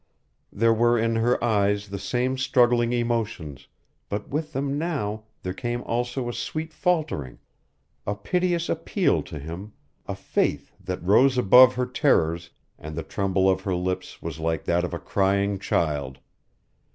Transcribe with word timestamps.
There 0.51 0.73
were 0.73 0.97
in 0.97 1.17
her 1.17 1.37
eyes 1.43 1.89
the 1.89 1.99
same 1.99 2.35
struggling 2.35 2.91
emotions, 2.91 3.67
but 4.09 4.29
with 4.29 4.51
them 4.51 4.79
now 4.79 5.25
there 5.43 5.53
came 5.53 5.83
also 5.83 6.27
a 6.27 6.33
sweet 6.33 6.73
faltering, 6.73 7.37
a 8.07 8.15
piteous 8.15 8.67
appeal 8.67 9.21
to 9.21 9.37
him, 9.37 9.73
a 10.07 10.15
faith 10.15 10.71
that 10.83 11.03
rose 11.03 11.37
above 11.37 11.75
her 11.75 11.85
terrors, 11.85 12.49
and 12.79 12.95
the 12.95 13.03
tremble 13.03 13.47
of 13.47 13.61
her 13.61 13.75
lips 13.75 14.23
was 14.23 14.39
like 14.39 14.63
that 14.63 14.83
of 14.83 14.95
a 14.95 14.97
crying 14.97 15.59
child. 15.59 16.17